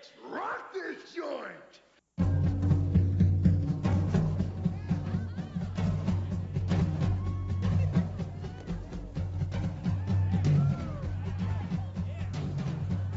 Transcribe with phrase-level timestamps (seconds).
[0.00, 1.60] Let's rock this joint!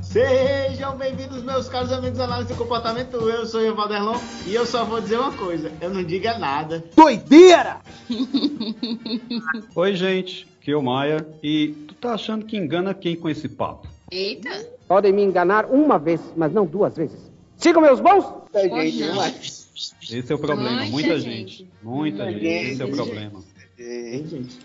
[0.02, 3.16] Sejam bem-vindos, meus caros amigos da análise do comportamento.
[3.30, 6.84] Eu sou o Valderlon e eu só vou dizer uma coisa: eu não diga nada.
[6.94, 7.80] Doideira!
[9.74, 11.26] Oi, gente, aqui é o Maia.
[11.42, 13.88] E tu tá achando que engana quem com esse papo?
[14.12, 14.73] Eita!
[14.94, 17.20] Podem me enganar uma vez, mas não duas vezes.
[17.58, 18.32] Sigam meus bons!
[18.54, 19.26] Hoje não.
[19.26, 20.86] Esse é o problema.
[20.86, 21.58] Muita Muita, gente.
[21.58, 21.72] gente.
[21.82, 22.46] Muita gente.
[22.46, 23.42] Esse é o problema.
[23.76, 24.60] Gente?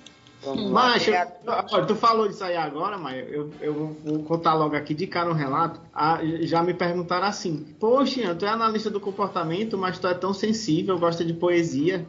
[1.72, 3.22] Olha, tu falou disso aí agora, Maia.
[3.22, 5.80] Eu, eu vou contar logo aqui de cara um relato.
[5.95, 10.34] Ah, já me perguntaram assim: Poxa, tu é analista do comportamento, mas tu é tão
[10.34, 12.06] sensível, gosta de poesia.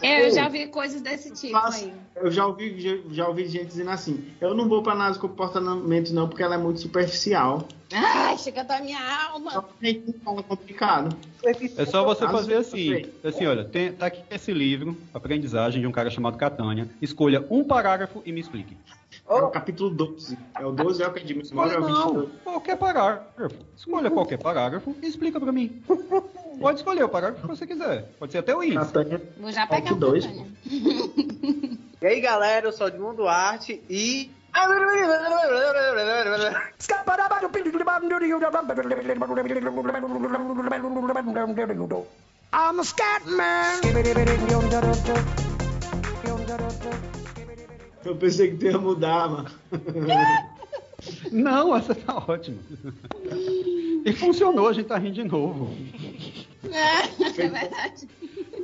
[0.00, 1.92] É, eu já vi coisas desse tipo Mas aí.
[2.16, 5.28] eu já ouvi, já, já ouvi gente dizendo assim: Eu não vou pra análise do
[5.28, 7.66] comportamento, não, porque ela é muito superficial.
[7.92, 8.98] Ai, chega da minha
[9.28, 9.50] alma.
[9.52, 11.16] Só que gente fala complicado.
[11.76, 13.04] É só você fazer assim.
[13.22, 16.88] Assim, olha, tem, tá aqui esse livro, Aprendizagem, de um cara chamado Catânia.
[17.00, 18.76] Escolha um parágrafo e me explique.
[19.28, 20.38] É o capítulo 12.
[20.58, 22.28] É o 12 é o que é de memória, não, 22.
[22.44, 23.56] qualquer parágrafo.
[23.76, 25.82] Escolha qualquer parágrafo e explica pra mim.
[26.60, 28.10] Pode escolher o parágrafo que você quiser.
[28.18, 28.92] Pode ser até o índice.
[29.38, 30.24] Vou já pegar o dois.
[30.24, 34.30] E aí, galera, eu sou o Edmundo Duarte e.
[42.54, 43.80] I'm a scat man.
[48.04, 49.50] Eu pensei que tu ia mudar, mano.
[51.32, 52.58] Não, essa tá ótima.
[54.04, 55.74] E funcionou, a gente tá rindo de novo.
[56.64, 58.08] É, é verdade.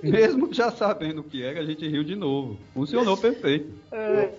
[0.02, 2.58] Mesmo já sabendo o que era, a gente riu de novo.
[2.74, 3.72] Funcionou perfeito.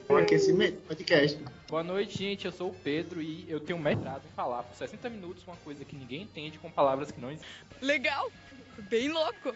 [0.07, 1.37] O aquecimento, podcast.
[1.67, 2.45] Boa noite, gente.
[2.45, 5.83] Eu sou o Pedro e eu tenho mestrado em falar por 60 minutos uma coisa
[5.83, 7.49] que ninguém entende com palavras que não existem.
[7.81, 8.31] Legal,
[8.89, 9.53] bem louco,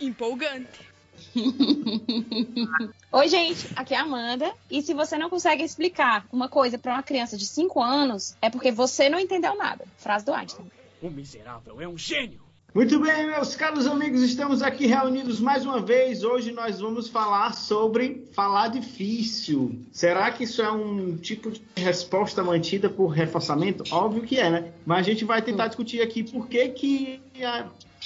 [0.00, 0.91] empolgante.
[3.12, 4.52] Oi, gente, aqui é a Amanda.
[4.70, 8.50] E se você não consegue explicar uma coisa pra uma criança de 5 anos, é
[8.50, 9.84] porque você não entendeu nada.
[9.98, 10.70] Frase do Einstein.
[11.00, 12.51] O miserável é um gênio!
[12.74, 16.24] Muito bem, meus caros amigos, estamos aqui reunidos mais uma vez.
[16.24, 19.78] Hoje nós vamos falar sobre falar difícil.
[19.92, 23.84] Será que isso é um tipo de resposta mantida por reforçamento?
[23.94, 24.72] Óbvio que é, né?
[24.86, 27.20] Mas a gente vai tentar discutir aqui por que que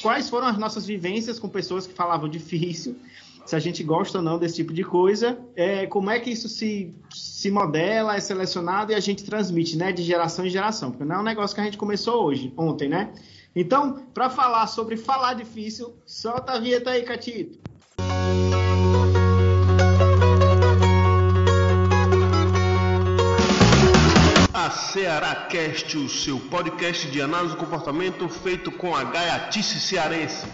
[0.03, 2.97] quais foram as nossas vivências com pessoas que falavam difícil.
[3.45, 6.49] Se a gente gosta ou não desse tipo de coisa, é, como é que isso
[6.49, 11.05] se, se modela, é selecionado e a gente transmite, né, de geração em geração, porque
[11.05, 13.13] não é um negócio que a gente começou hoje, ontem, né?
[13.59, 17.59] Então, para falar sobre falar difícil, solta a vinheta aí, Catito.
[24.53, 30.45] A Ceará Cast, o seu podcast de análise do comportamento feito com a gaiatice cearense.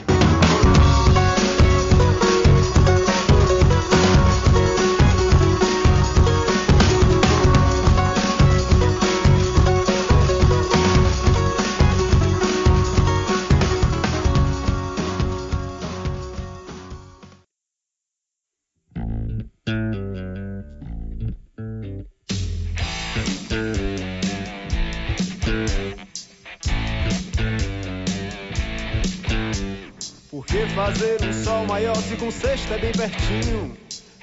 [32.22, 33.76] Com sexta é bem pertinho?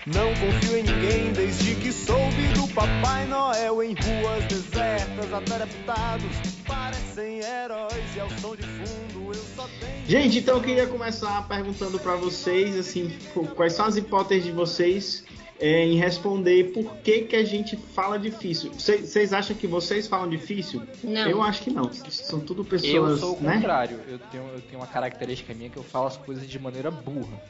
[0.05, 6.25] Não confio em ninguém desde que soube do Papai Noel em ruas desertas, adaptados,
[6.65, 10.07] parecem heróis e ao som de fundo eu só tenho.
[10.07, 14.51] Gente, então eu queria começar perguntando para vocês, assim, qu- quais são as hipóteses de
[14.53, 15.25] vocês
[15.59, 18.71] é, em responder por que, que a gente fala difícil.
[18.71, 20.81] Vocês acham que vocês falam difícil?
[21.03, 21.29] Não.
[21.29, 21.91] Eu acho que não.
[21.91, 23.55] São tudo Eu pessoas, sou o né?
[23.55, 23.99] contrário.
[24.07, 27.41] Eu tenho, eu tenho uma característica minha que eu falo as coisas de maneira burra.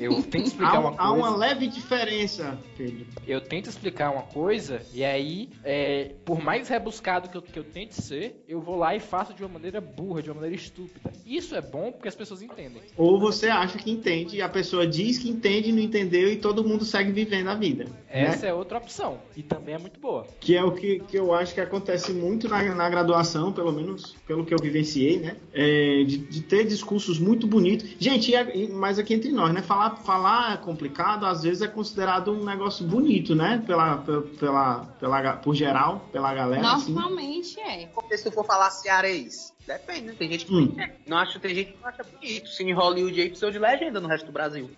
[0.00, 1.12] Eu tento explicar Há, uma há coisa.
[1.12, 3.06] uma leve diferença, Pedro.
[3.26, 7.64] Eu tento explicar uma coisa e aí, é, por mais rebuscado que eu, que eu
[7.64, 11.12] tente ser, eu vou lá e faço de uma maneira burra, de uma maneira estúpida.
[11.26, 12.82] Isso é bom porque as pessoas entendem.
[12.96, 16.36] Ou você acha que entende e a pessoa diz que entende e não entendeu e
[16.36, 17.84] todo mundo segue vivendo a vida.
[17.84, 17.90] né?
[18.08, 19.18] Essa é outra opção.
[19.36, 20.26] E também é muito boa.
[20.40, 24.14] Que é o que, que eu acho que acontece muito na, na graduação, pelo menos
[24.26, 25.36] pelo que eu vivenciei, né?
[25.52, 27.88] É, de, de ter discursos muito bonitos.
[27.98, 29.62] Gente, a- mas aqui entre nós, né?
[29.62, 33.62] Falar, falar é complicado, às vezes é considerado um negócio bonito, né?
[33.66, 36.72] Pela, pela, pela, pela- por geral, pela galera.
[36.72, 36.92] assim.
[36.92, 37.86] Normalmente é.
[37.94, 40.14] Porque se tu for falar cearês, depende, né?
[40.18, 40.74] Tem gente que Hum.
[41.06, 42.48] não acha, tem gente que não acha bonito.
[42.48, 44.70] Cine Hollywood aí precisa de legenda no resto do Brasil.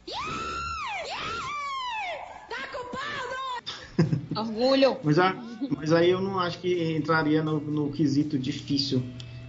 [4.41, 4.97] Orgulho.
[5.03, 5.37] Mas, a-
[5.77, 9.03] mas aí eu não acho que entraria no, no quesito difícil.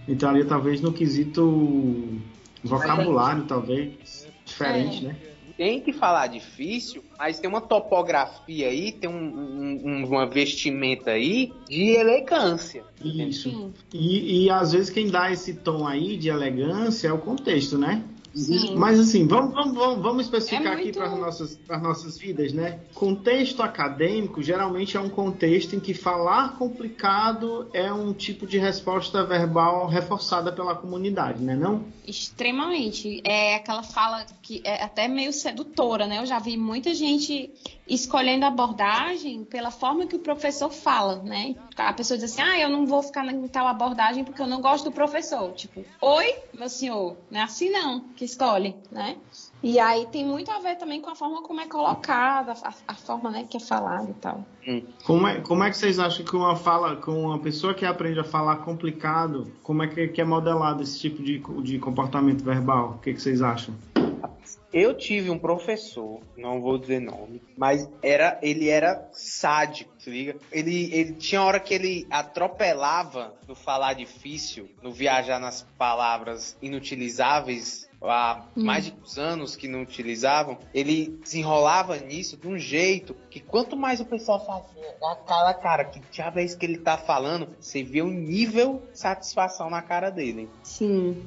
[0.08, 2.18] entraria talvez no quesito
[2.64, 5.08] vocabulário, talvez diferente, É.
[5.08, 5.16] né?
[5.56, 9.14] Tem que falar difícil, mas tem uma topografia aí, tem um,
[9.84, 12.82] um- uma vestimenta aí de elegância.
[13.04, 13.70] Isso.
[13.92, 18.02] E, e às vezes quem dá esse tom aí de elegância é o contexto, né?
[18.34, 18.76] Sim.
[18.76, 22.18] Mas assim, vamos, vamos, vamos, vamos especificar É aqui muito- para as nossas, pras nossas
[22.18, 22.80] vidas, né?
[22.94, 29.24] Contexto acadêmico geralmente é um contexto em que falar complicado é um tipo de resposta
[29.24, 31.56] verbal reforçada pela comunidade, né?
[31.56, 31.84] Não?
[32.06, 33.20] Extremamente.
[33.24, 36.18] É aquela fala que é até meio sedutora, né?
[36.18, 37.50] Eu já vi muita gente
[37.88, 41.56] escolhendo a abordagem pela forma que o professor fala, né?
[41.76, 44.60] A pessoa diz assim, ah, eu não vou ficar em tal abordagem porque eu não
[44.60, 45.52] gosto do professor.
[45.52, 49.16] Tipo, oi, meu senhor, não é assim não que escolhe, né?
[49.62, 52.94] E aí tem muito a ver também com a forma como é colocada, a, a
[52.94, 54.44] forma né, que é falada e tal.
[55.04, 58.20] Como é, como é que vocês acham que uma fala, com uma pessoa que aprende
[58.20, 62.96] a falar complicado, como é que, que é modelado esse tipo de, de comportamento verbal?
[62.96, 63.74] O que, que vocês acham?
[64.70, 70.36] Eu tive um professor, não vou dizer nome, mas era, ele era sádico, se liga?
[70.52, 77.89] Ele, ele tinha hora que ele atropelava no falar difícil, no viajar nas palavras inutilizáveis,
[78.02, 78.64] há Hum.
[78.64, 83.76] mais de uns anos que não utilizavam, ele desenrolava nisso de um jeito que quanto
[83.76, 88.02] mais o pessoal fazia aquela cara, que já vez que ele tá falando, você vê
[88.02, 90.48] o nível de satisfação na cara dele.
[90.62, 91.22] Sim.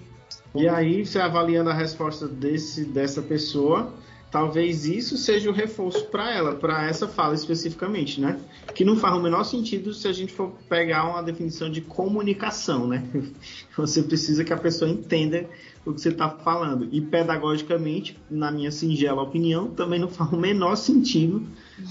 [0.56, 3.94] E aí, você avaliando a resposta desse, dessa pessoa,
[4.34, 8.40] talvez isso seja o reforço para ela, para essa fala especificamente, né?
[8.74, 12.88] Que não faz o menor sentido se a gente for pegar uma definição de comunicação,
[12.88, 13.04] né?
[13.78, 15.48] Você precisa que a pessoa entenda
[15.86, 16.88] o que você está falando.
[16.92, 21.46] E pedagogicamente, na minha singela opinião, também não faz o menor sentido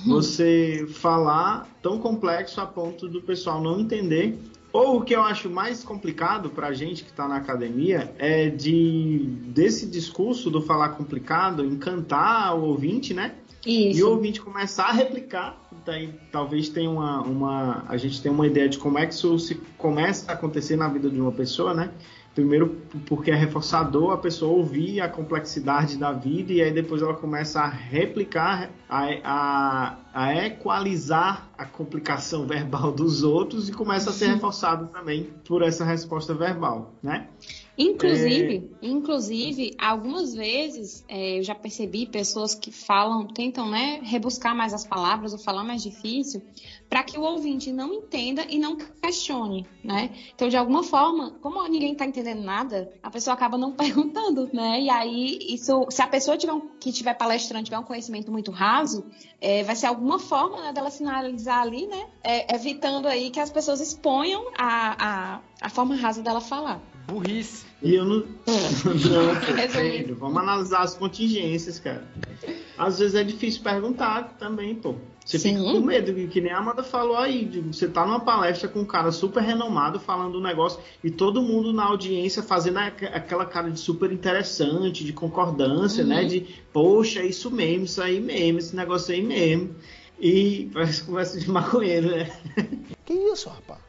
[0.07, 4.37] você falar tão complexo a ponto do pessoal não entender
[4.73, 8.49] ou o que eu acho mais complicado para a gente que está na academia é
[8.49, 13.35] de desse discurso do falar complicado encantar o ouvinte, né?
[13.67, 14.01] Isso.
[14.01, 15.61] E o ouvinte começar a replicar.
[15.85, 17.85] Daí, talvez tenha uma, uma.
[17.89, 20.89] A gente tenha uma ideia de como é que isso se começa a acontecer na
[20.89, 21.93] vida de uma pessoa, né?
[22.35, 27.13] Primeiro, porque é reforçador a pessoa ouvir a complexidade da vida e aí depois ela
[27.13, 34.13] começa a replicar, a, a, a equalizar a complicação verbal dos outros e começa a
[34.15, 37.29] ser reforçado também por essa resposta verbal, né?
[37.77, 44.75] Inclusive, inclusive, algumas vezes é, eu já percebi pessoas que falam, tentam, né, rebuscar mais
[44.75, 46.43] as palavras ou falar mais difícil,
[46.89, 50.11] para que o ouvinte não entenda e não questione, né?
[50.35, 54.83] Então, de alguma forma, como ninguém está entendendo nada, a pessoa acaba não perguntando, né?
[54.83, 58.51] E aí, isso, se a pessoa tiver um, que tiver palestrante tiver um conhecimento muito
[58.51, 59.07] raso,
[59.41, 62.07] é, vai ser alguma forma né, dela sinalizar ali, né?
[62.23, 66.81] é, evitando aí que as pessoas exponham a, a, a forma rasa dela falar.
[67.07, 67.65] Burrice.
[67.83, 68.19] E eu não.
[68.47, 69.71] não.
[69.73, 72.07] Pedro, vamos analisar as contingências, cara.
[72.79, 74.95] Às vezes é difícil perguntar também, pô.
[75.25, 75.57] Você Sim.
[75.57, 77.45] fica com medo, que- nem a Amanda falou aí.
[77.45, 81.41] de Você tá numa palestra com um cara super renomado falando um negócio e todo
[81.43, 86.09] mundo na audiência fazendo aque- aquela cara de super interessante, de concordância, Uhum.
[86.11, 86.25] né?
[86.25, 86.41] De,
[86.73, 89.75] poxa, é isso mesmo, isso aí mesmo, esse negócio aí mesmo.
[90.21, 92.31] E parece conversa de maconheiro, né?
[93.05, 93.81] Que isso, rapaz?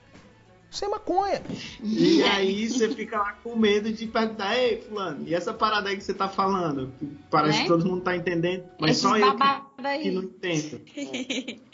[0.73, 1.39] Isso é maconha.
[1.83, 5.95] E aí você fica lá com medo de perguntar, ei, fulano, e essa parada aí
[5.95, 6.91] que você tá falando?
[7.29, 7.63] Parece Né?
[7.63, 9.43] que todo mundo tá entendendo, mas Esses só eu que,
[9.85, 10.01] aí.
[10.01, 10.81] que não entendo.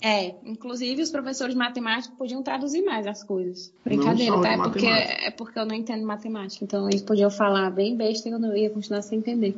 [0.00, 3.72] É, inclusive os professores de matemática podiam traduzir mais as coisas.
[3.84, 4.52] Brincadeira, tá?
[4.52, 5.26] É porque, matemática.
[5.26, 6.64] é porque eu não entendo matemática.
[6.64, 9.56] Então eles podiam falar bem besta e eu não ia continuar sem entender.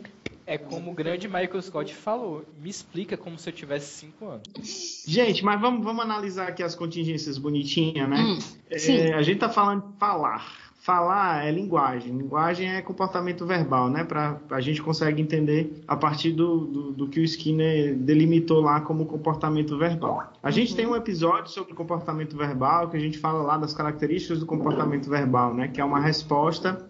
[0.53, 2.45] É como o grande Michael Scott falou.
[2.63, 5.03] Me explica como se eu tivesse 5 anos.
[5.09, 8.19] Gente, mas vamos, vamos analisar aqui as contingências bonitinhas, né?
[8.21, 8.39] Hum,
[8.71, 9.01] É, sim.
[9.15, 10.47] a gente tá falando de falar.
[10.79, 12.15] Falar é linguagem.
[12.19, 14.05] Linguagem é comportamento verbal, né?
[14.05, 18.79] Pra, a gente consegue entender a partir do, do, do que o Skinner delimitou lá
[18.83, 20.35] como comportamento verbal.
[20.43, 24.41] A gente tem um episódio sobre comportamento verbal que a gente fala lá das características
[24.41, 25.69] do comportamento verbal, né?
[25.69, 26.87] Que é uma resposta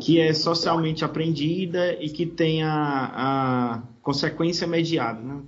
[0.00, 2.72] que é socialmente aprendida e que tem a,
[3.14, 5.20] a consequência mediada.
[5.20, 5.40] Né?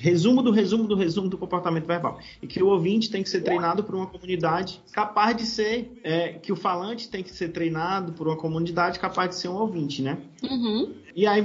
[0.00, 2.18] Resumo do resumo do resumo do comportamento verbal.
[2.40, 6.30] E que o ouvinte tem que ser treinado por uma comunidade capaz de ser, é,
[6.32, 10.00] que o falante tem que ser treinado por uma comunidade capaz de ser um ouvinte,
[10.00, 10.16] né?
[10.42, 10.94] Uhum.
[11.14, 11.44] E aí,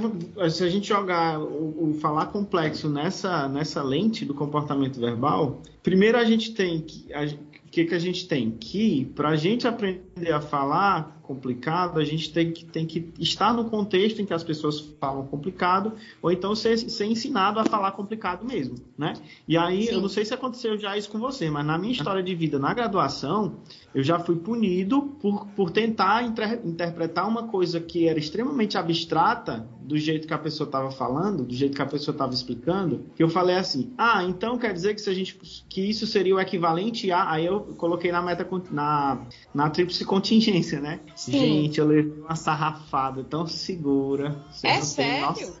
[0.50, 6.16] se a gente jogar o, o falar complexo nessa, nessa lente do comportamento verbal, primeiro
[6.16, 7.12] a gente tem que.
[7.12, 8.52] A, o que, que a gente tem?
[8.52, 13.52] Que para a gente aprender a falar, complicado, a gente tem que, tem que estar
[13.52, 17.92] no contexto em que as pessoas falam complicado, ou então ser, ser ensinado a falar
[17.92, 19.14] complicado mesmo, né?
[19.48, 22.22] E aí, eu não sei se aconteceu já isso com você, mas na minha história
[22.22, 23.56] de vida na graduação,
[23.94, 29.66] eu já fui punido por, por tentar inter- interpretar uma coisa que era extremamente abstrata,
[29.84, 33.22] do jeito que a pessoa estava falando, do jeito que a pessoa estava explicando, que
[33.22, 35.38] eu falei assim, ah, então quer dizer que se a gente
[35.68, 40.80] que isso seria o equivalente a, aí eu coloquei na meta na, na tríplice contingência,
[40.80, 41.00] né?
[41.14, 41.32] Sim.
[41.32, 44.44] Gente, eu levei uma sarrafada tão segura.
[44.62, 45.54] É sério?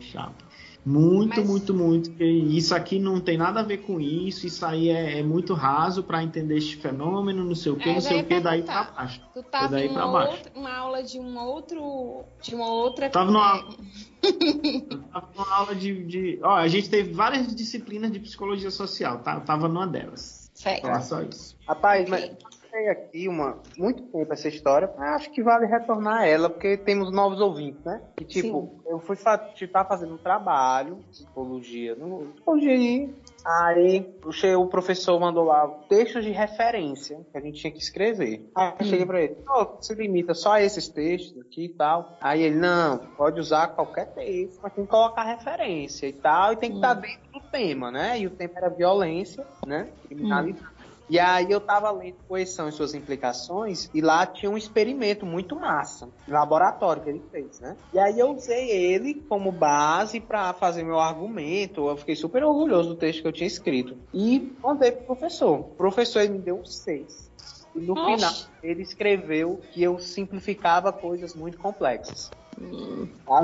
[0.00, 0.46] chapa.
[0.84, 2.22] Muito, Mas- muito, muito.
[2.22, 4.46] Isso aqui não tem nada a ver com isso.
[4.46, 7.94] Isso aí é, é muito raso para entender este fenômeno, não sei o que, É,
[7.94, 8.94] não sei o que, daí pra perguntar.
[8.96, 9.20] baixo.
[9.34, 10.36] Tu tava daí pra uma, baixo.
[10.36, 12.24] outra, uma aula de um outro.
[12.40, 13.10] De uma outra.
[13.10, 13.64] Tava numa-
[14.22, 19.18] Eu tava numa aula de, de- Ó, a gente teve várias disciplinas de psicologia social,
[19.18, 19.34] tá?
[19.34, 20.48] Eu tava numa delas.
[20.54, 20.82] Certo.
[20.82, 21.56] Falar só isso.
[21.66, 22.30] Rapaz, mas
[22.76, 24.92] tem aqui uma muito tempo essa história.
[24.98, 28.02] mas Acho que vale retornar a ela, porque temos novos ouvintes, né?
[28.14, 33.14] Que tipo, eu fui fa tá fazendo um trabalho, psicologia, no psicologia aí.
[33.44, 34.04] Aí
[34.56, 38.50] o professor mandou lá textos de referência que a gente tinha que escrever.
[38.54, 42.16] Aí eu cheguei pra ele, "Ô, se limita só a esses textos aqui e tal.
[42.20, 46.56] Aí ele, não, pode usar qualquer texto, mas tem que colocar referência e tal, e
[46.56, 48.18] tem que estar dentro do tema, né?
[48.18, 49.88] E o tema era violência, né?
[50.08, 50.75] Criminalidade.
[51.08, 55.24] E aí eu tava lendo quais são as suas implicações e lá tinha um experimento
[55.24, 57.76] muito massa, laboratório que ele fez, né?
[57.92, 61.88] E aí eu usei ele como base para fazer meu argumento.
[61.88, 65.60] Eu fiquei super orgulhoso do texto que eu tinha escrito e mandei pro professor.
[65.60, 67.30] O professor ele me deu um 6.
[67.74, 68.32] E no final
[68.62, 72.32] ele escreveu que eu simplificava coisas muito complexas.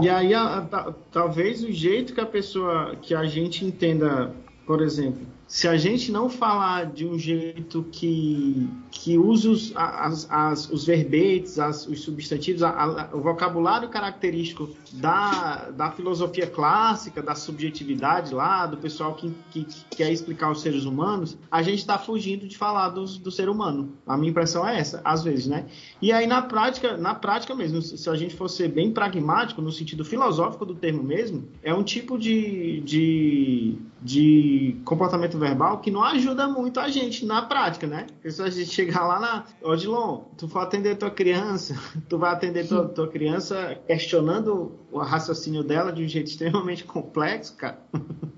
[0.02, 4.34] E aí, a- a- ta- talvez o jeito que a pessoa, que a gente entenda,
[4.66, 10.26] por exemplo, se a gente não falar de um jeito que, que use os, as,
[10.30, 17.20] as- os verbetes, as- os substantivos, a- a- o vocabulário característico da, da filosofia clássica,
[17.22, 21.80] da subjetividade lá, do pessoal que, que, que quer explicar os seres humanos, a gente
[21.80, 23.92] está fugindo de falar dos- do ser humano.
[24.06, 25.66] A minha impressão é essa, às vezes, né?
[26.00, 29.70] E aí, na prática, na prática mesmo, se a gente for ser bem pragmático, no
[29.70, 36.02] sentido filosófico do termo mesmo, é um tipo de, de, de comportamento verbal que não
[36.02, 38.06] ajuda muito a gente na prática, né?
[38.14, 39.44] Porque se a gente chegar lá na.
[39.62, 41.76] Odilon, tu for atender tua criança,
[42.08, 47.56] tu vai atender tua, tua criança questionando o raciocínio dela de um jeito extremamente complexo,
[47.56, 47.78] cara.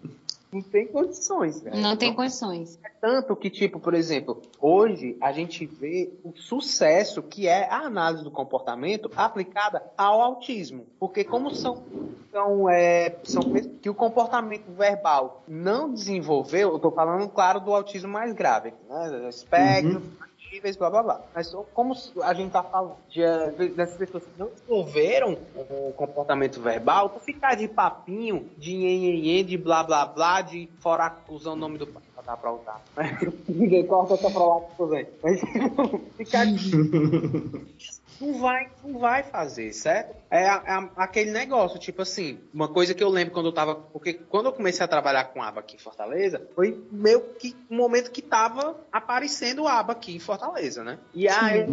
[0.55, 1.77] Não tem condições, velho.
[1.77, 2.79] Não tem condições.
[3.01, 8.23] Tanto que, tipo, por exemplo, hoje a gente vê o sucesso que é a análise
[8.23, 10.87] do comportamento aplicada ao autismo.
[11.01, 11.83] Porque como são,
[12.31, 17.75] são, é, são pessoas que o comportamento verbal não desenvolveu, eu tô falando, claro, do
[17.75, 19.29] autismo mais grave, né?
[19.29, 20.03] Espectro,
[20.55, 21.21] níveis, blá blá blá.
[21.35, 26.61] Mas como a gente tá falando de, eh, dessas pessoas que não desenvolveram o comportamento
[26.61, 31.61] verbal, tu ficar de papinho, de nhenhenhê, de blá blá blá, de fora usando o
[31.61, 32.03] nome do pai.
[32.27, 32.81] Dá pra usar.
[33.47, 35.07] Ninguém corta essa pra lá que.
[35.23, 35.43] Mas
[36.17, 36.47] ficar
[38.21, 40.15] não vai, não vai fazer, certo?
[40.31, 43.75] É, a- a- aquele negócio, tipo assim, uma coisa que eu lembro quando eu tava.
[43.75, 47.77] Porque quando eu comecei a trabalhar com aba aqui em Fortaleza, foi meio que um
[47.77, 50.99] momento que tava aparecendo aba aqui em Fortaleza, né?
[51.13, 51.67] E aí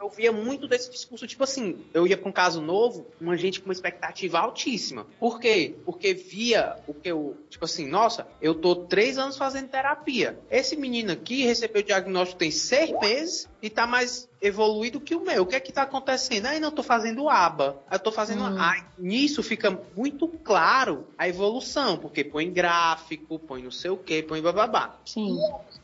[0.00, 3.60] eu via muito desse discurso, tipo assim, eu ia pra um caso novo, uma gente
[3.60, 5.06] com uma expectativa altíssima.
[5.18, 5.74] Por quê?
[5.84, 10.38] Porque via o que eu, tipo assim, nossa, eu tô três anos fazendo terapia.
[10.50, 15.20] Esse menino aqui recebeu o diagnóstico tem seis meses e tá mais evoluído que o
[15.20, 15.42] meu.
[15.42, 16.46] O que é que tá acontecendo?
[16.46, 17.76] Aí não, tô fazendo aba.
[17.90, 18.42] Eu tô fazendo.
[18.58, 24.22] Aí, nisso fica muito claro a evolução, porque põe gráfico, põe não sei o que,
[24.22, 24.96] põe bababá.
[25.04, 25.38] Sim.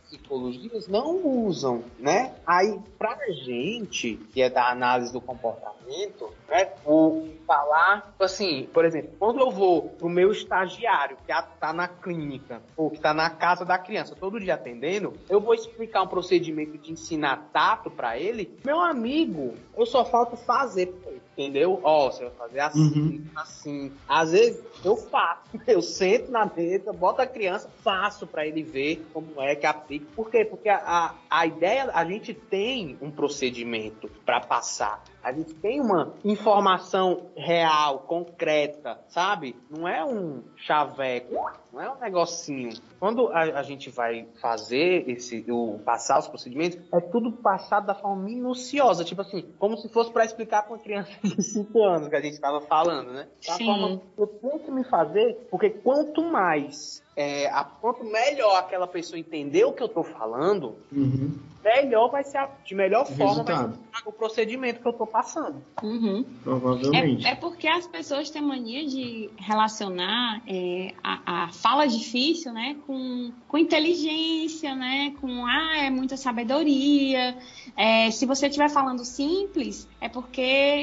[0.06, 2.34] Psicologias não usam, né?
[2.46, 6.70] Aí, pra gente, que é da análise do comportamento, né?
[6.84, 11.88] O falar, tipo assim, por exemplo, quando eu vou pro meu estagiário, que tá na
[11.88, 16.08] clínica, ou que tá na casa da criança, todo dia atendendo, eu vou explicar um
[16.08, 21.16] procedimento de ensinar tato pra ele, meu amigo, eu só falta fazer pra.
[21.36, 21.78] Entendeu?
[21.82, 23.92] Ó, você vai fazer assim, assim.
[24.08, 25.42] Às vezes eu faço.
[25.66, 30.06] Eu sento na mesa, boto a criança, faço pra ele ver como é que aplica.
[30.14, 30.44] Por quê?
[30.44, 35.02] Porque a, a, a ideia, a gente tem um procedimento pra passar.
[35.26, 39.56] A gente tem uma informação real, concreta, sabe?
[39.68, 41.34] Não é um chaveco,
[41.72, 42.72] não é um negocinho.
[43.00, 47.94] Quando a, a gente vai fazer esse, o passar os procedimentos, é tudo passado da
[47.96, 52.08] forma minuciosa, tipo assim, como se fosse para explicar para uma criança de 5 anos
[52.08, 53.26] que a gente estava falando, né?
[53.44, 53.66] Da Sim.
[53.66, 58.86] forma que eu tenho que me fazer, porque quanto mais é, a, quanto melhor aquela
[58.86, 61.36] pessoa entender o que eu tô falando, Uhum.
[61.64, 63.74] Melhor vai ser a, de melhor forma vai Resultado.
[64.02, 65.62] ser o procedimento que eu tô passando.
[65.82, 66.24] Uhum.
[66.44, 67.26] Provavelmente.
[67.26, 72.76] É, é porque as pessoas têm mania de relacionar é, a, a fala difícil, né,
[72.86, 77.36] com, com inteligência, né, com ah, é muita sabedoria.
[77.76, 80.40] É, se você estiver falando simples, é porque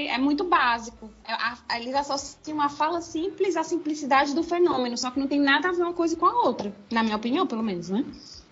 [0.09, 1.09] é muito básico.
[1.25, 5.27] É, a- a- Eles associam a fala simples à simplicidade do fenômeno, só que não
[5.27, 8.03] tem nada a ver uma coisa com a outra, na minha opinião, pelo menos, né?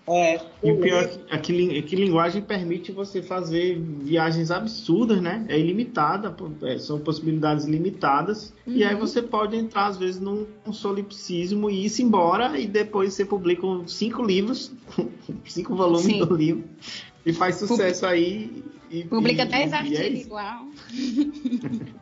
[0.08, 4.50] É, E o pior é que, é que, é que linguagem permite você fazer viagens
[4.50, 5.44] absurdas, né?
[5.48, 8.52] É ilimitada, é, são possibilidades limitadas.
[8.66, 9.00] E aí Uhum.
[9.00, 13.62] você pode entrar, às vezes, num, num solipsismo e ir-se embora, e depois você publica
[13.86, 14.72] cinco livros,
[15.46, 16.24] cinco volumes Sim.
[16.24, 16.64] do livro,
[17.24, 18.64] e faz sucesso aí.
[18.90, 20.66] E, Publica e- 10 e é artigos igual.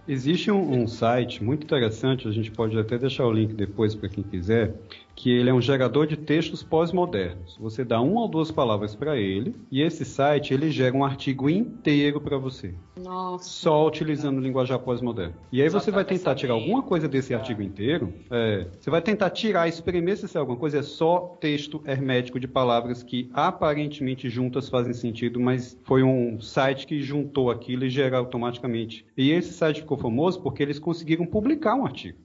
[0.09, 4.09] Existe um, um site muito interessante, a gente pode até deixar o link depois para
[4.09, 4.75] quem quiser,
[5.21, 7.55] que ele é um gerador de textos pós-modernos.
[7.61, 11.51] Você dá uma ou duas palavras para ele e esse site ele gera um artigo
[11.51, 13.45] inteiro para você, Nossa.
[13.45, 15.35] só utilizando linguajar pós-moderno.
[15.53, 19.29] E aí você vai tentar tirar alguma coisa desse artigo inteiro, é, você vai tentar
[19.29, 24.71] tirar, espremer se sai alguma coisa, é só texto hermético de palavras que aparentemente juntas
[24.71, 29.05] fazem sentido, mas foi um site que juntou aquilo e gera automaticamente.
[29.15, 32.17] E esse site ficou famoso porque eles conseguiram publicar um artigo.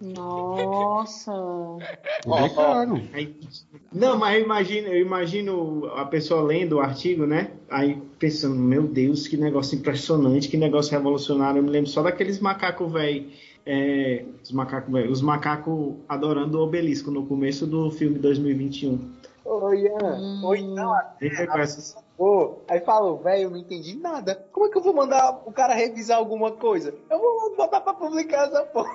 [0.00, 1.32] Nossa.
[3.12, 3.34] Aí-
[3.92, 7.52] não, mas eu imagino, eu imagino a pessoa lendo o artigo, né?
[7.70, 11.58] Aí pensando, meu Deus, que negócio impressionante, que negócio revolucionário.
[11.58, 13.30] Eu me lembro só daqueles macacos velho.
[14.42, 18.98] os macacos velho, os macacos adorando o obelisco no começo do filme 2021.
[20.44, 20.98] Oi, Ian.
[21.62, 24.34] Essas- Pô, aí falou, velho, eu não entendi nada.
[24.52, 26.94] Como é que eu vou mandar o cara revisar alguma coisa?
[27.10, 28.90] Eu vou botar pra publicar essa porra.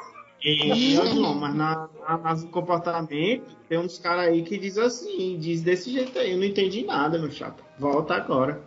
[0.48, 5.92] E, não, mas na, na comportamento, tem uns caras aí que diz assim, diz desse
[5.92, 7.64] jeito aí, eu não entendi nada, meu chapa.
[7.80, 8.64] Volta agora.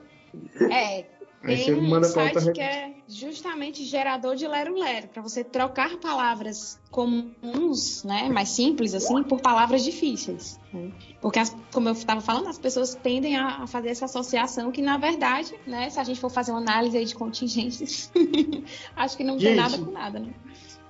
[0.71, 1.07] É,
[1.45, 8.03] Aí tem um site que é justamente gerador de lero-lero, para você trocar palavras comuns,
[8.03, 10.59] né, mais simples assim, por palavras difíceis.
[10.73, 10.91] né?
[11.21, 14.83] Porque, as- como eu estava falando, as pessoas tendem a, a fazer essa associação que,
[14.83, 18.11] na verdade, né, se a gente for fazer uma análise de contingentes,
[18.97, 20.35] acho que não tem Gente, nada com nada, né?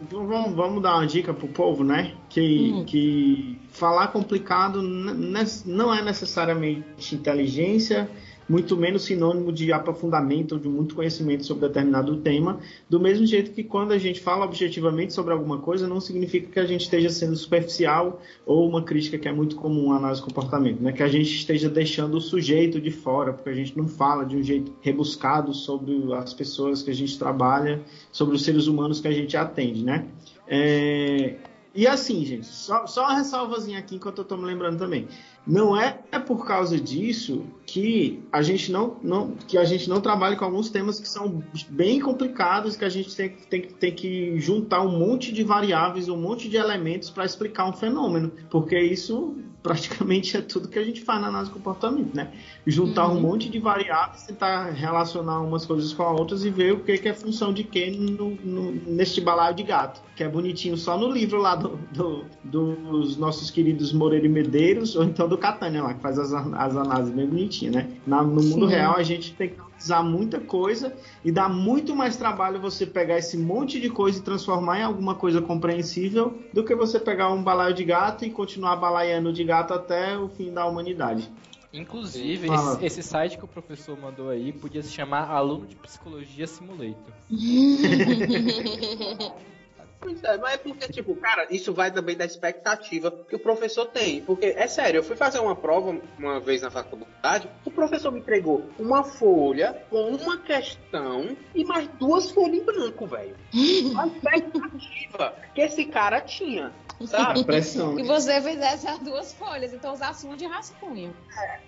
[0.00, 2.15] Então vamos, vamos dar uma dica pro povo, né?
[2.28, 2.84] Que, Hum.
[2.84, 8.08] que falar complicado não é necessariamente inteligência,
[8.49, 12.58] muito menos sinônimo de aprofundamento ou de muito conhecimento sobre determinado tema.
[12.89, 16.58] Do mesmo jeito que quando a gente fala objetivamente sobre alguma coisa, não significa que
[16.58, 20.26] a gente esteja sendo superficial ou uma crítica que é muito comum à análise de
[20.26, 20.93] comportamento, né?
[20.93, 24.37] Que a gente esteja deixando o sujeito de fora, porque a gente não fala de
[24.37, 29.08] um jeito rebuscado sobre as pessoas que a gente trabalha, sobre os seres humanos que
[29.08, 30.06] a gente atende, né?
[30.47, 31.37] É,
[31.78, 35.06] E assim, gente, só, só uma ressalvazinha aqui enquanto eu tô me lembrando também.
[35.47, 40.00] Não é, é por causa disso que a gente não, não que a gente não
[40.00, 44.41] trabalha com alguns temas que são bem complicados, que a gente tem, tem, tem que
[44.41, 49.36] juntar um monte de variáveis, um monte de elementos para explicar um fenômeno, porque isso
[49.62, 52.32] praticamente é tudo que a gente faz na análise de comportamento, né?
[52.66, 56.80] Juntar um monte de variáveis, tentar relacionar umas coisas com as outras e ver o
[56.80, 60.76] que, que é função de quê no, no, neste balaio de gato, que é bonitinho
[60.76, 65.36] só no livro lá do, do- dos nossos queridos Moreira e Medeiros, ou então do
[65.36, 67.88] Catânia lá, que faz as, as análises bem bonitinhas, né?
[68.06, 68.75] Na- no mundo Sim.
[68.75, 73.19] real a gente tem que usar muita coisa e dá muito mais trabalho você pegar
[73.19, 77.43] esse monte de coisa e transformar em alguma coisa compreensível do que você pegar um
[77.43, 81.30] balaio de gato e continuar balaiando de gato até o fim da humanidade.
[81.73, 86.47] Inclusive, esse, esse site que o professor mandou aí podia se chamar Aluno de Psicologia
[86.47, 87.12] Simulator.
[90.00, 93.87] Pois é, mas é porque, tipo, cara, isso vai também da expectativa que o professor
[93.87, 94.23] tem.
[94.23, 98.21] Porque, é sério, eu fui fazer uma prova uma vez na faculdade, o professor me
[98.21, 103.37] entregou uma folha com uma questão e mais duas folhas em branco, velho.
[103.99, 106.73] A expectativa que esse cara tinha,
[107.06, 107.45] sabe?
[107.45, 107.99] Pressão.
[107.99, 111.15] E você fizesse as duas folhas, então usasse uma de rascunho.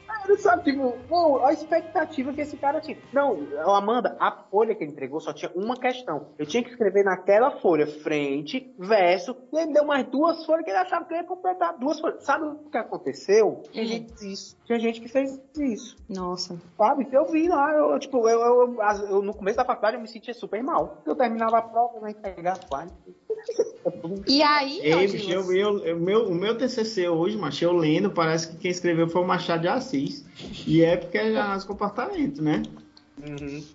[0.07, 2.99] Cara, sabe, tipo, pô, a expectativa que esse cara tinha.
[3.13, 6.29] Não, Amanda, a folha que ele entregou só tinha uma questão.
[6.39, 8.20] Eu tinha que escrever naquela folha frente,
[8.79, 12.23] verso, e ele deu mais duas folhas que ele achava que ia completar duas folhas.
[12.25, 13.63] Sabe o que aconteceu?
[13.73, 13.89] Tinha Hum.
[13.89, 14.57] gente que isso.
[14.65, 15.97] Tinha gente que fez isso.
[16.09, 16.61] Nossa.
[16.77, 17.07] Sabe?
[17.13, 20.01] Eu vi lá, eu, tipo, eu, eu- eu- as- eu- no começo da faculdade eu
[20.01, 20.99] me sentia super mal.
[21.07, 22.91] Eu terminava a prova, eu ia entregar a folha.
[24.27, 28.11] E aí, Ei, bicho, eu, eu- eu- meu, o meu TCC hoje, macho, eu lendo,
[28.11, 30.25] parece que quem escreveu foi o Machado de Assis.
[30.67, 32.63] E é porque é análise comportamento, né?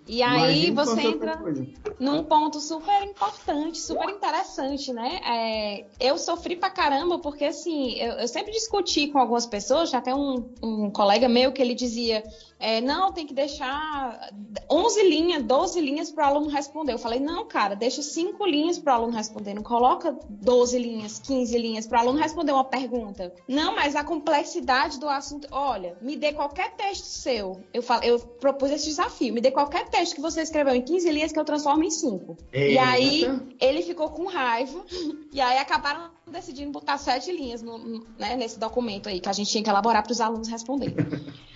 [0.06, 5.20] E aí Imagina você qualquer entra num ponto super importante, super interessante, né?
[5.24, 9.98] É, eu sofri pra caramba porque, assim, eu, eu sempre discuti com algumas pessoas, já
[9.98, 12.22] até um, um colega meu que ele dizia,
[12.58, 14.30] é, não, tem que deixar
[14.70, 16.92] 11 linhas, 12 linhas para o aluno responder.
[16.92, 21.18] Eu falei, não, cara, deixa 5 linhas para o aluno responder, não coloca 12 linhas,
[21.18, 23.32] 15 linhas para o aluno responder uma pergunta.
[23.46, 27.62] Não, mas a complexidade do assunto, olha, me dê qualquer texto seu.
[27.74, 31.10] Eu, falo, eu propus esse desafio, me dê qualquer texto que você escreveu em 15
[31.10, 32.36] linhas que eu transformo em 5.
[32.52, 33.24] E aí
[33.60, 34.82] ele ficou com raiva,
[35.32, 37.78] e aí acabaram decidindo botar sete linhas no-
[38.18, 40.96] né, nesse documento aí que a gente tinha que elaborar para os alunos responderem.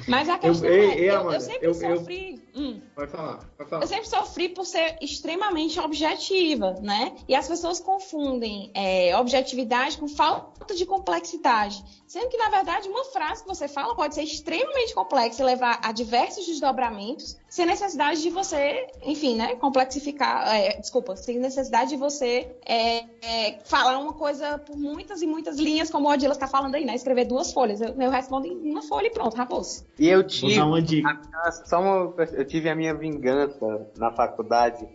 [0.08, 2.40] Mas a questão ei, é, ei, eu, eu sempre eu- eu- sofri.
[2.54, 2.80] Hum.
[2.94, 3.82] Pode falar, pode falar.
[3.82, 7.12] Eu sempre sofri por ser extremamente objetiva, né?
[7.28, 11.82] E as pessoas confundem é, objetividade com falta de complexidade.
[12.06, 15.78] Sendo que, na verdade, uma frase que você fala pode ser extremamente complexa e levar
[15.82, 19.54] a diversos desdobramentos, sem necessidade de você, enfim, né?
[19.56, 20.54] Complexificar.
[20.54, 25.56] é, desculpa, sem necessidade de você é, é, falar uma coisa por muitas e muitas
[25.58, 26.94] linhas, como o Odila está falando aí, né?
[26.94, 27.80] Escrever duas folhas.
[27.80, 29.84] Eu, eu respondo em uma folha e pronto, acabou-se.
[29.98, 31.20] E eu Vou dar uma dica.
[31.64, 34.88] só uma- eu tive a minha vingança na faculdade,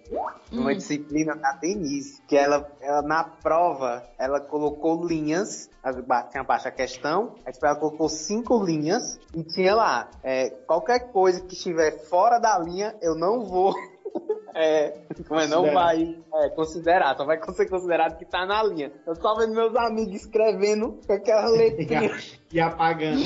[0.52, 0.76] numa Hum.
[0.76, 5.70] disciplina da Denise, que ela, ela, na prova, ela colocou linhas,
[6.32, 11.40] tinha baixa questão, aí tipo, ela colocou cinco linhas e tinha lá, é, qualquer coisa
[11.40, 13.76] que estiver fora da linha, eu não vou.
[14.58, 18.90] É, como é, não vai é, considerar, só vai ser considerado que tá na linha.
[19.06, 22.18] Eu só vendo meus amigos escrevendo com aquela letrinha.
[22.54, 23.22] E apagando.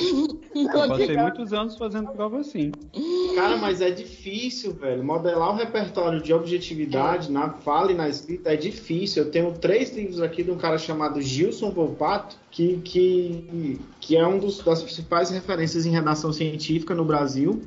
[0.52, 2.72] Eu passei muitos anos fazendo prova assim.
[3.36, 5.04] Cara, mas é difícil, velho.
[5.04, 9.22] Modelar o repertório de objetividade na fala e na escrita é difícil.
[9.22, 14.26] Eu tenho três livros aqui de um cara chamado Gilson Volpato, que, que, que é
[14.26, 17.62] um dos, das principais referências em redação científica no Brasil.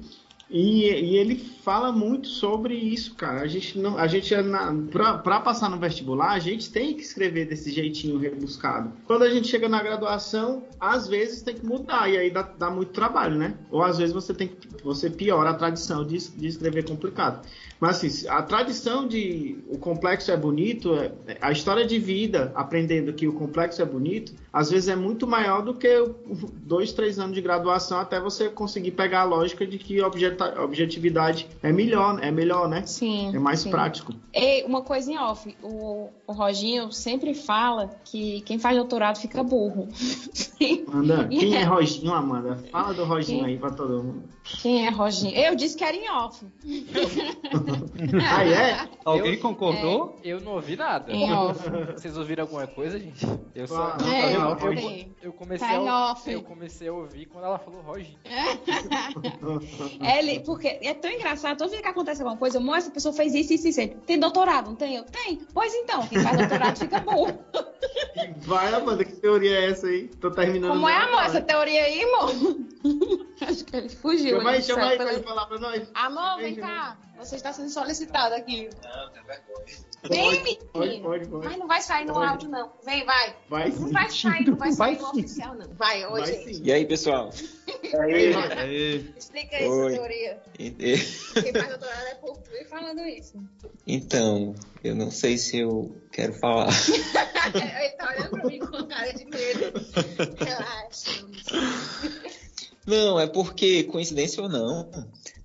[0.50, 3.42] E, e ele fala muito sobre isso, cara.
[3.42, 4.44] A gente não, a gente é
[4.92, 8.92] pra passar no vestibular, a gente tem que escrever desse jeitinho rebuscado.
[9.06, 12.70] Quando a gente chega na graduação, às vezes tem que mudar e aí dá, dá
[12.70, 13.56] muito trabalho, né?
[13.72, 17.48] Ou às vezes você tem que, você piora a tradição de, de escrever complicado.
[17.80, 23.14] Mas assim, a tradição de o complexo é bonito, é- a história de vida aprendendo
[23.14, 25.90] que o complexo é bonito, às vezes é muito maior do que
[26.62, 31.72] dois, três anos de graduação até você conseguir pegar a lógica de que objetividade é
[31.72, 32.84] melhor, é melhor, né?
[32.86, 33.36] Sim.
[33.36, 33.72] É mais sim.
[33.72, 34.14] prático.
[34.32, 39.88] E uma coisinha off, o, o Roginho sempre fala que quem faz doutorado fica burro.
[40.88, 41.74] Amanda, quem é Yeah.
[41.76, 42.64] Roginho, Amanda?
[42.72, 43.54] Fala do Roginho Quem?
[43.54, 44.24] aí pra todo mundo.
[44.44, 45.36] Quem é Roginho?
[45.36, 46.46] Eu disse que era em off.
[48.30, 48.88] Ah, é?
[49.06, 50.20] Alguém Eu- concordou?
[50.24, 51.12] Eu não ouvi nada.
[51.12, 51.60] Em off.
[51.96, 53.26] Vocês ouviram alguma coisa, gente?
[53.56, 53.96] Eu só.
[54.00, 57.82] Ah, é, eu- não, eu- eu comecei a, eu comecei a ouvir quando ela falou
[57.82, 58.18] Roginho.
[60.02, 62.94] É, ele- porque é tão engraçado, toda vez que acontece alguma coisa, eu mostro, a
[62.94, 63.88] pessoa fez isso, isso, isso.
[64.06, 64.96] Tem doutorado, não tem?
[64.96, 65.38] Eu, tem.
[65.54, 67.38] Pois então, quem faz doutorado fica burro.
[68.40, 70.08] Vai, Amanda, que teoria é essa aí?
[70.08, 70.72] Tô terminando.
[70.74, 72.30] Como é, amor, essa teoria aí, amor?
[73.42, 74.38] Acho que ele fugiu.
[74.38, 75.90] Chama aí, ele chama aí pra ele falar pra nós.
[75.94, 76.98] Amor, vem Vem, cá.
[77.18, 78.70] Você está sendo solicitado aqui.
[78.84, 79.66] Não, tem vergonha.
[80.10, 80.66] Vem, menino.
[80.74, 81.46] Pode, pode, pode.
[81.48, 82.26] Mas não vai sair no Pode.
[82.32, 82.74] áudio, não.
[82.86, 83.36] Vem, vai.
[83.50, 83.94] Vai Não sim.
[83.94, 85.20] vai sair, não vai sair Vai sim.
[85.20, 85.68] oficial, não.
[85.76, 86.62] Vai, Vai hoje.
[86.64, 87.30] E aí, pessoal?
[88.00, 89.88] Aí, Aí, Explica aí Oi.
[89.88, 90.42] essa teoria.
[90.60, 93.34] E- Quem faz doutorado é por tu e falando isso.
[93.86, 96.70] Então, eu não sei se eu quero falar.
[97.54, 99.74] Ele tá olhando pra mim com cara de medo.
[100.40, 101.26] Relaxa.
[102.86, 104.90] Não, é porque, coincidência ou não,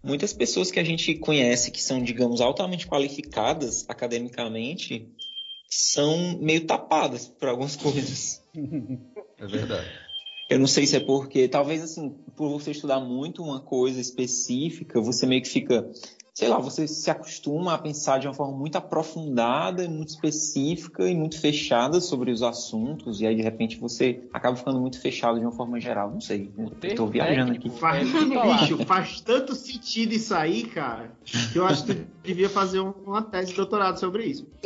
[0.03, 5.09] muitas pessoas que a gente conhece que são, digamos, altamente qualificadas academicamente
[5.69, 8.43] são meio tapadas por algumas coisas.
[9.39, 9.89] é verdade.
[10.49, 14.99] Eu não sei se é porque, talvez assim, por você estudar muito uma coisa específica,
[14.99, 15.87] você meio que fica,
[16.33, 21.07] sei lá, você se acostuma a pensar de uma forma muito aprofundada, e muito específica
[21.07, 25.39] e muito fechada sobre os assuntos, e aí de repente você acaba ficando muito fechado
[25.39, 26.11] de uma forma geral.
[26.11, 27.69] Não sei, eu tô termo viajando aqui.
[27.69, 31.13] Faz, bicho, faz tanto sentido isso aí, cara,
[31.53, 34.47] que eu acho que devia fazer um- uma tese de doutorado sobre isso.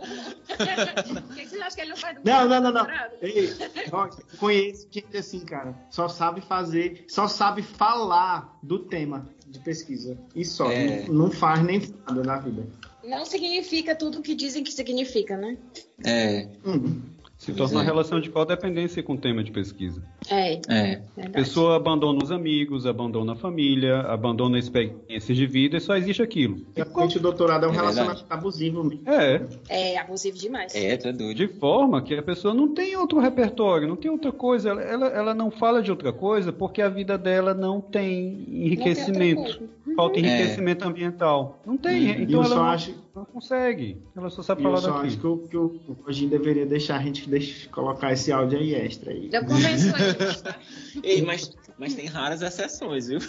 [0.00, 2.72] O que você acha que ele não faz do Não, não, não, não.
[2.72, 3.12] doutorado?
[3.22, 3.50] Ei,
[3.92, 5.74] ó, conheço gente assim, cara.
[5.90, 10.16] Só sabe fazer, só sabe falar do tema de pesquisa.
[10.34, 10.70] E só.
[10.70, 11.06] É.
[11.06, 12.66] Não, não faz nem nada na vida.
[13.04, 15.56] Não significa tudo o que dizem que significa, né?
[16.04, 17.02] É, Hum.
[17.38, 20.02] Se torna uma relação de codependência com o tema de pesquisa.
[20.28, 20.60] É.
[20.68, 21.00] É.
[21.24, 26.22] A pessoa abandona os amigos, abandona a família, abandona experiências de vida e só existe
[26.22, 26.58] aquilo.
[26.74, 27.94] Realmente o doutorado é um É verdade.
[27.96, 29.02] relacionamento abusivo mesmo.
[29.08, 30.74] É, É abusivo demais.
[30.74, 31.34] É, é doido.
[31.34, 35.06] de forma que a pessoa não tem outro repertório, não tem outra coisa, ela, ela,
[35.08, 39.62] ela não fala de outra coisa porque a vida dela não tem enriquecimento.
[39.96, 40.20] Falta É.
[40.20, 41.58] enriquecimento ambiental.
[41.66, 43.96] Não tem, E então eu ela só não, acho, não consegue.
[44.16, 45.06] Ela só sabe e eu falar só daqui.
[45.08, 49.10] acho que, o, que o deveria deixar a gente deixa, colocar esse áudio aí extra
[49.10, 49.28] aí.
[49.32, 49.92] Eu convenço.
[51.02, 53.20] Ei, mas, mas tem raras exceções, viu?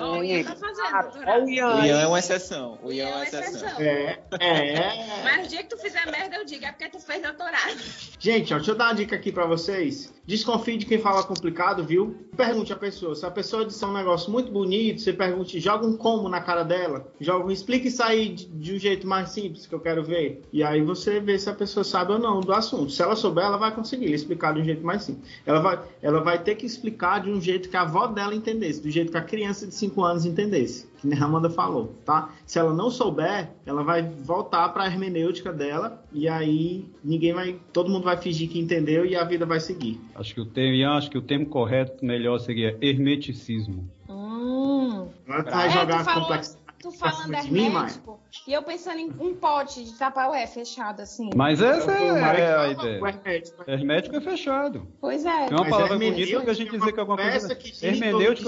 [0.00, 1.44] Ó, o Ian tá fazendo, doutorado.
[1.44, 2.78] O Ian é uma exceção.
[2.82, 3.68] O Ian é uma exceção.
[3.80, 5.22] É, é.
[5.22, 7.78] Mas o dia que tu fizer merda, eu digo, é porque tu fez doutorado.
[8.18, 10.12] Gente, ó, deixa eu dar uma dica aqui pra vocês.
[10.26, 12.14] Desconfie de quem fala complicado, viu?
[12.36, 13.14] Pergunte a pessoa.
[13.16, 16.62] Se a pessoa disser um negócio muito bonito, você pergunte, joga um como na cara
[16.62, 17.12] dela.
[17.20, 20.42] Joga, um- explica isso aí de, de um jeito mais simples que eu quero ver.
[20.52, 22.92] E aí você vê se a pessoa sabe ou não do assunto.
[22.92, 25.28] Se ela souber, ela vai conseguir explicar de um jeito mais simples.
[25.44, 28.80] Ela vai, ela vai ter que explicar de um jeito que a avó dela entendesse,
[28.80, 30.88] do jeito que a criança de 5 anos entendesse.
[31.00, 32.30] Que nem a Amanda falou, tá?
[32.46, 37.56] Se ela não souber, ela vai voltar para a hermenêutica dela e aí ninguém vai,
[37.72, 40.00] todo mundo vai fingir que entendeu e a vida vai seguir.
[40.14, 43.88] Acho que o termo, acho que o termo correto melhor seria hermeticismo.
[44.08, 45.06] Hum.
[45.26, 49.34] Vai É, jogar falou- complexidade Tu falando de mim, hermético, e eu pensando em um
[49.34, 51.28] pote de tapaué fechado assim.
[51.36, 52.94] Mas essa é, é a ideia.
[52.94, 53.70] hermético.
[53.70, 54.88] Hermético é fechado.
[54.98, 55.28] Pois é.
[55.46, 57.54] É uma Mas palavra bonita pra gente é dizer que alguma coisa.
[57.54, 57.92] que é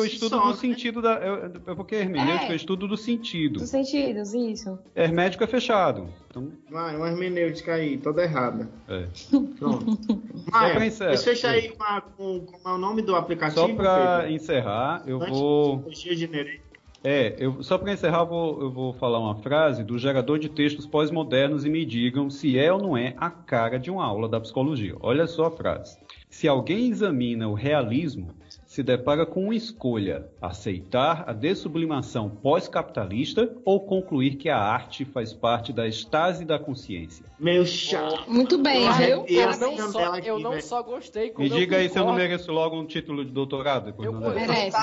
[0.09, 0.55] si estudo do né?
[0.55, 1.13] sentido da.
[1.15, 2.49] É, é porque hermenêutica é.
[2.49, 2.53] É.
[2.53, 3.59] o estudo do sentido.
[3.61, 4.79] Dos sentidos, isso.
[4.97, 6.09] Hermético é fechado.
[6.31, 8.67] Então, Vai, uma hermenêutica aí, toda errada.
[8.89, 9.09] é.
[9.59, 10.23] Pronto.
[10.51, 11.69] encerrar- mas fecha aí
[12.17, 13.61] com, com é o nome do aplicativo.
[13.69, 14.33] Só pra Pedro?
[14.35, 15.79] encerrar, eu Antes vou.
[15.83, 16.61] de Dia de janeiro.
[17.05, 20.49] É, eu, só para encerrar, eu vou, eu vou falar uma frase do gerador de
[20.49, 24.29] textos pós-modernos e me digam se é ou não é a cara de uma aula
[24.29, 24.95] da psicologia.
[25.01, 25.99] Olha só a frase.
[26.31, 28.35] Se alguém examina o realismo,
[28.73, 35.35] se depara com uma escolha: aceitar a dessublimação pós-capitalista ou concluir que a arte faz
[35.35, 37.27] parte da estase da consciência.
[37.39, 38.31] Meu chato.
[38.31, 39.27] Muito bem, Eu viu?
[39.29, 41.99] Eu a não, só, aqui, eu não só gostei, como Me diga eu aí se
[41.99, 43.87] eu não mereço logo um título de doutorado.
[43.87, 44.77] Depois Eu não conheço.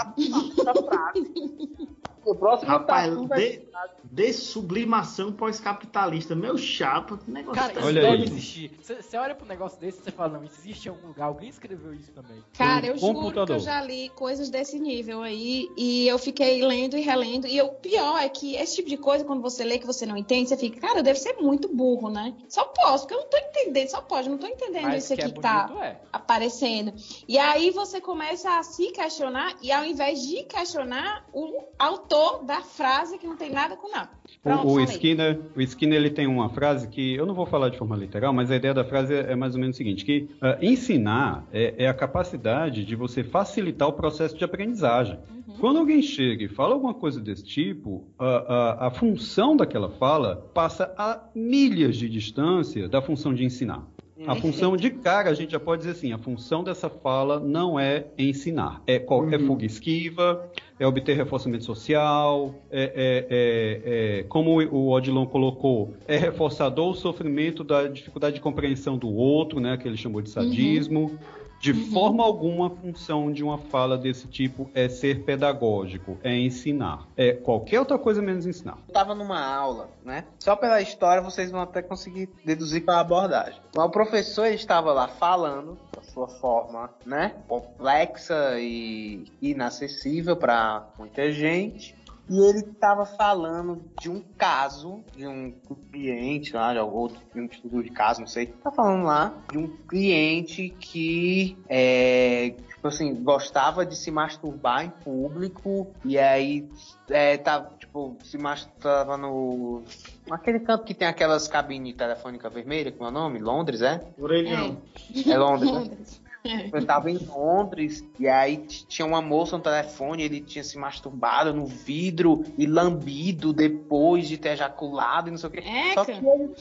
[2.26, 3.62] O próximo Rapaz, tá de,
[4.04, 6.36] dessublimação pós-capitalista.
[6.36, 8.24] Meu chapa, que negócio Cara, tá- isso deve aí.
[8.24, 8.72] existir.
[8.82, 11.26] Você olha pro negócio desse e você fala, não, existe em algum lugar.
[11.26, 12.44] Alguém escreveu isso também.
[12.58, 16.98] Cara, eu juro que eu já li coisas desse nível aí e eu fiquei lendo
[16.98, 17.48] e relendo.
[17.48, 20.18] E o pior é que esse tipo de coisa, quando você lê que você não
[20.18, 22.36] entende, você fica, cara, eu devo ser muito burro, né?
[22.48, 25.16] Só posso, porque eu não tô entendendo, só pode, eu não tô entendendo Mas isso
[25.16, 26.00] que é aqui que tá bonito, é.
[26.12, 26.94] aparecendo.
[27.28, 32.09] E aí você começa a se questionar e ao invés de questionar o autor
[32.46, 34.10] da frase que não tem nada com nada.
[34.42, 34.82] Pronto, O, o.
[34.82, 38.34] Skinner, o Skinner ele tem uma frase que eu não vou falar de forma literal,
[38.34, 41.46] mas a ideia da frase é, é mais ou menos o seguinte: que ah, ensinar
[41.52, 45.20] é, é a capacidade de você facilitar o processo de aprendizagem.
[45.60, 50.36] Quando alguém chega e fala alguma coisa desse tipo, a, a- a função daquela fala
[50.54, 53.86] passa a milhas de distância da função de ensinar.
[54.28, 57.80] A função de cara, a gente já pode dizer assim, a função dessa fala não
[57.80, 58.82] é ensinar.
[58.86, 64.92] É, qual- é fuga esquiva, é obter reforçamento social, é, é- é- é, como o
[64.92, 69.98] Odilon colocou, é reforçador o sofrimento da dificuldade de compreensão do outro, né, que ele
[69.98, 71.18] chamou de sadismo.
[71.60, 77.06] De forma alguma, a função de uma fala desse tipo é ser pedagógico, é ensinar.
[77.18, 78.78] É qualquer outra coisa menos ensinar.
[78.88, 80.24] Eu tava numa aula, né?
[80.40, 83.60] Só pela história vocês vão até conseguir deduzir qual é a abordagem.
[83.70, 87.36] Então, o professor estava lá falando da sua forma, né?
[87.48, 91.94] Complexa e inacessível para muita gente.
[92.30, 95.52] E ele estava falando de um caso de um
[95.92, 98.48] cliente lá, de algum outro de um estudo de caso, não sei.
[98.48, 104.90] Tá falando lá de um cliente que é, tipo assim, gostava de se masturbar em
[104.90, 106.70] público e aí
[107.10, 109.84] é, tava, tipo, se masturbava no.
[110.30, 113.40] Aquele canto que tem aquelas cabines telefônicas vermelhas, como é o nome?
[113.40, 114.02] Londres, é?
[114.20, 114.78] Orelhão.
[115.26, 116.29] É Londres, né?
[116.74, 121.54] Eu tava em Londres e aí tinha uma moça no telefone, ele tinha se masturbado
[121.54, 125.60] no vidro e lambido depois de ter ejaculado e não sei o que.
[125.60, 125.94] Eca.
[125.94, 126.54] Só que ele.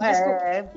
[0.00, 0.72] É,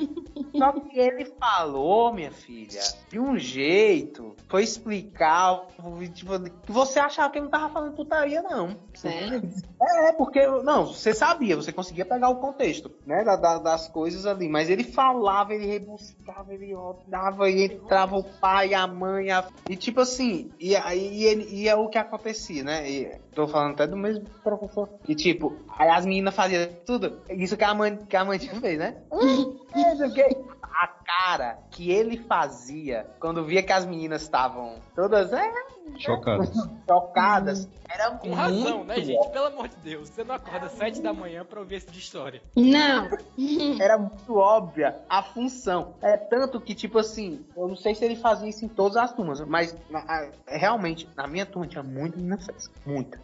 [0.55, 5.65] só que ele falou, minha filha, de um jeito, foi explicar
[6.13, 8.77] tipo, que você achava que ele não tava falando putaria, não.
[8.93, 9.41] Sério?
[9.81, 14.25] É, porque, não, você sabia, você conseguia pegar o contexto, né, da- da- das coisas
[14.25, 16.73] ali, mas ele falava, ele rebuscava, ele
[17.07, 19.47] dava e entrava o pai, a mãe, a...
[19.69, 23.73] e tipo assim, e aí ele, e é o que acontecia, né, e tô falando
[23.73, 27.95] até do mesmo professor, e tipo, aí as meninas faziam tudo, isso que a mãe,
[27.95, 28.95] que a mãe tinha fez, né,
[29.73, 35.51] é, a cara que ele fazia quando via que as meninas estavam todas é,
[35.97, 36.49] Chocadas.
[36.87, 39.29] chocadas, era Com razão, muito né, gente?
[39.31, 40.09] Pelo amor de Deus.
[40.09, 42.41] Você não acorda sete da manhã pra ouvir esse tipo de história.
[42.55, 43.07] Não.
[43.81, 45.95] Era muito óbvia a função.
[46.01, 49.13] É tanto que, tipo assim, eu não sei se ele fazia isso em todas as
[49.13, 52.73] turmas, mas na- a- realmente, na minha turma tinha muita menina fresca.
[52.85, 53.19] Muita.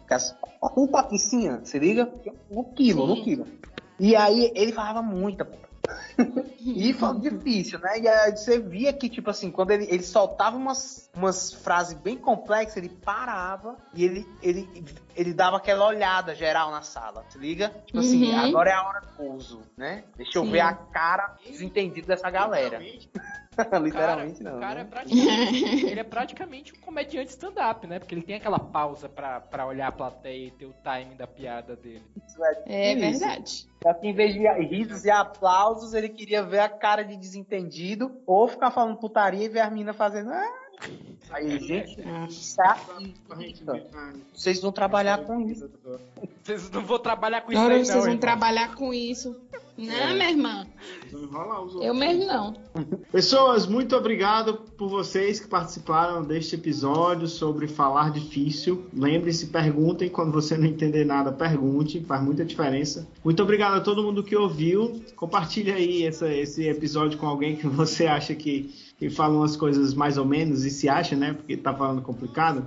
[0.76, 2.10] Um patricinha, se liga?
[2.50, 3.22] No quilo, no Sim.
[3.22, 3.46] quilo.
[4.00, 5.56] E aí ele falava muita, pô.
[6.60, 7.98] E foi difícil, né?
[8.00, 12.16] E aí você via que, tipo assim, quando ele, ele soltava umas, umas frases bem
[12.16, 17.70] complexas, ele parava e ele, ele, ele dava aquela olhada geral na sala, se liga?
[17.86, 18.38] Tipo assim, Uhum.
[18.38, 20.04] agora é a hora do uso, né?
[20.16, 20.52] Deixa eu Sim.
[20.52, 22.78] ver a cara desentendida dessa galera.
[23.82, 24.58] Literalmente cara, não.
[24.58, 24.90] O cara é né?
[24.90, 27.98] praticamente, ele é praticamente um comediante stand-up, né?
[27.98, 31.26] Porque ele tem aquela pausa pra, pra olhar a plateia e ter o timing da
[31.26, 32.04] piada dele.
[32.66, 33.00] É Isso.
[33.20, 33.66] verdade.
[33.82, 38.12] Só que em vez de risos e aplausos, ele queria ver a cara de desentendido
[38.26, 40.30] ou ficar falando putaria e ver a mina fazendo.
[40.30, 40.64] "Ah".
[41.30, 42.02] Aí, gente,
[42.56, 42.78] tá
[44.32, 45.70] vocês vão trabalhar com isso.
[46.42, 49.36] Vocês não vão trabalhar com isso Agora aí, vocês não, vão trabalhar com isso.
[49.76, 50.66] Não, minha irmã.
[51.82, 52.54] Eu mesmo não.
[53.10, 58.84] Pessoas, muito obrigado por vocês que participaram deste episódio sobre falar difícil.
[58.92, 63.08] Lembre-se, perguntem quando você não entender nada, pergunte, faz muita diferença.
[63.24, 65.00] Muito obrigado a todo mundo que ouviu.
[65.16, 69.94] Compartilhe aí essa- esse episódio com alguém que você acha que, que fala umas coisas
[69.94, 71.32] mais ou menos e se acha, né?
[71.34, 72.64] Porque tá falando complicado.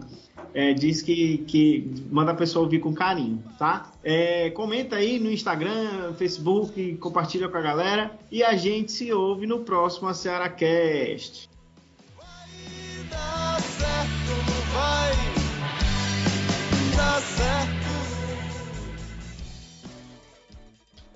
[0.53, 3.91] É, diz que, que manda a pessoa ouvir com carinho, tá?
[4.03, 9.45] É, comenta aí no Instagram, Facebook, compartilha com a galera e a gente se ouve
[9.45, 11.49] no próximo AcearaCast.
[11.49, 11.56] Dá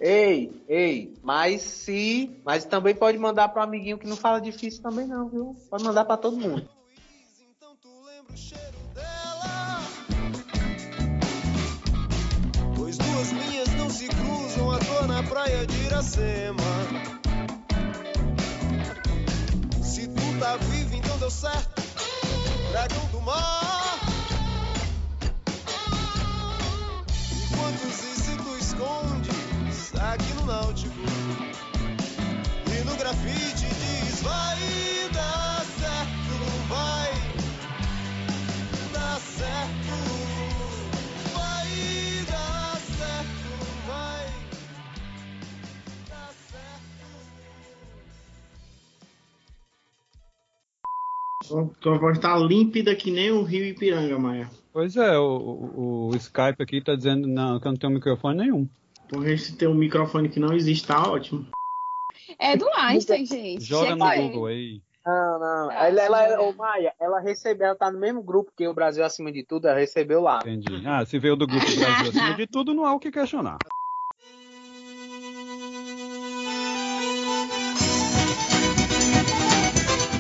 [0.04, 2.42] Ei, ei, mas se.
[2.44, 5.56] Mas também pode mandar pro amiguinho que não fala difícil também, não, viu?
[5.70, 6.68] Pode mandar pra todo mundo.
[7.56, 9.80] Então tu lembra o cheiro dela?
[12.76, 16.64] Pois duas linhas não se cruzam à toa na praia de Iracema.
[19.84, 21.80] Se tu tá vivo, então deu certo.
[22.72, 24.00] Dragão do mar.
[27.08, 29.21] E quantos isso tu escondes
[30.02, 30.96] aqui no Náutico?
[32.68, 34.58] E no grafite diz: Vai
[35.14, 37.12] dar certo, não vai
[38.94, 39.96] dar certo.
[41.34, 41.70] Vai
[42.30, 43.50] dar certo,
[43.88, 44.26] vai
[46.10, 46.34] dar
[51.50, 51.74] certo.
[51.82, 54.50] Tua voz tá límpida que nem o rio Ipiranga, Maia.
[54.74, 55.24] Pois é, o,
[55.76, 58.68] o- o Skype aqui tá dizendo não, que eu não tenho microfone nenhum.
[59.12, 61.46] Porque se tem um microfone que não existe, tá ótimo.
[62.40, 63.62] É do Einstein, gente.
[63.62, 64.24] Joga no Chequei.
[64.30, 64.82] Google aí.
[65.06, 65.70] Não, não.
[65.70, 69.04] Ah, ela, ela, ô, Maia, ela recebeu, ela tá no mesmo grupo que o Brasil
[69.04, 70.40] acima de tudo, ela recebeu lá.
[70.42, 70.82] Entendi.
[70.88, 73.58] Ah, se veio do grupo Brasil acima de tudo, não há o que questionar.